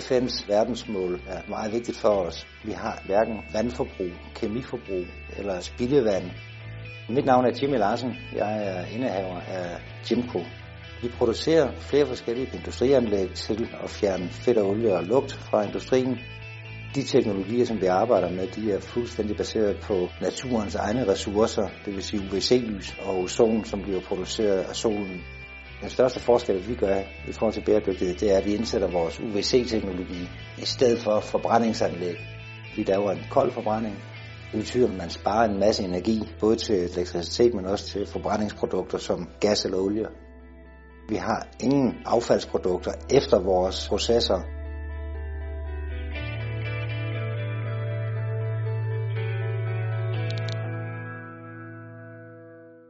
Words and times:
FN's 0.00 0.48
verdensmål 0.48 1.20
er 1.26 1.40
meget 1.48 1.72
vigtigt 1.72 1.96
for 1.98 2.08
os. 2.08 2.46
Vi 2.64 2.72
har 2.72 3.02
hverken 3.06 3.36
vandforbrug, 3.52 4.10
kemiforbrug 4.34 5.04
eller 5.36 5.60
spildevand. 5.60 6.30
Mit 7.08 7.24
navn 7.24 7.44
er 7.44 7.58
Jimmy 7.62 7.78
Larsen. 7.78 8.16
Jeg 8.34 8.66
er 8.66 8.84
indehaver 8.86 9.40
af 9.40 9.80
Jimco. 10.10 10.38
Vi 11.02 11.08
producerer 11.08 11.70
flere 11.78 12.06
forskellige 12.06 12.50
industrianlæg 12.54 13.30
til 13.34 13.68
at 13.82 13.90
fjerne 13.90 14.28
fedt 14.28 14.58
og 14.58 14.68
olie 14.68 14.94
og 14.94 15.04
lugt 15.04 15.32
fra 15.32 15.62
industrien. 15.62 16.18
De 16.94 17.02
teknologier, 17.02 17.64
som 17.66 17.80
vi 17.80 17.86
arbejder 17.86 18.30
med, 18.30 18.46
de 18.46 18.72
er 18.72 18.80
fuldstændig 18.80 19.36
baseret 19.36 19.76
på 19.80 20.08
naturens 20.20 20.74
egne 20.74 21.08
ressourcer, 21.08 21.68
det 21.84 21.94
vil 21.94 22.02
sige 22.02 22.22
UVC-lys 22.22 22.96
og 22.98 23.18
ozon, 23.18 23.64
som 23.64 23.82
bliver 23.82 24.00
produceret 24.00 24.58
af 24.60 24.76
solen. 24.76 25.24
Den 25.80 25.90
største 25.90 26.20
forskel, 26.20 26.68
vi 26.68 26.74
gør 26.74 26.96
i 27.28 27.32
forhold 27.32 27.54
til 27.54 27.60
bæredygtighed, 27.60 28.16
det 28.16 28.32
er, 28.32 28.38
at 28.38 28.44
vi 28.44 28.54
indsætter 28.54 28.88
vores 28.88 29.20
UVC-teknologi 29.20 30.28
i 30.58 30.64
stedet 30.64 30.98
for 30.98 31.20
forbrændingsanlæg. 31.20 32.16
Vi 32.76 32.82
laver 32.82 33.10
en 33.10 33.24
kold 33.30 33.52
forbrænding. 33.52 33.96
Det 34.52 34.58
betyder, 34.60 34.88
at 34.88 34.96
man 34.96 35.10
sparer 35.10 35.48
en 35.48 35.60
masse 35.60 35.82
energi, 35.84 36.28
både 36.40 36.56
til 36.56 36.74
elektricitet, 36.74 37.54
men 37.54 37.66
også 37.66 37.86
til 37.86 38.06
forbrændingsprodukter 38.06 38.98
som 38.98 39.28
gas 39.40 39.64
eller 39.64 39.78
olie. 39.78 40.06
Vi 41.08 41.16
har 41.16 41.46
ingen 41.60 41.94
affaldsprodukter 42.06 42.92
efter 43.10 43.40
vores 43.40 43.88
processer, 43.88 44.40